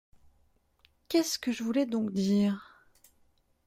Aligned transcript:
Qu'est-ce 1.09 1.37
que 1.37 1.51
je 1.51 1.61
voulais 1.61 1.85
donc 1.85 2.11
dire? 2.11 2.87